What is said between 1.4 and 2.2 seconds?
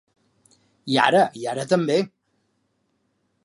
i ara també.